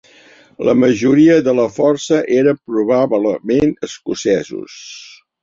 La 0.69 0.73
majoria 0.83 1.35
de 1.47 1.53
la 1.57 1.65
força 1.75 2.21
eren 2.39 2.59
probablement 2.71 3.75
escocesos. 3.91 4.81